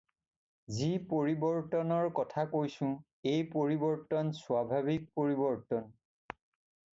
[0.77, 2.89] যি পৰিবৰ্ত্তনৰ কথা কৈঁছো,
[3.33, 5.87] এই পৰিবৰ্ত্তন স্বাভাবিক পৰিবৰ্ত্তন।